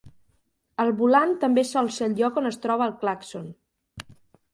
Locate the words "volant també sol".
1.01-1.89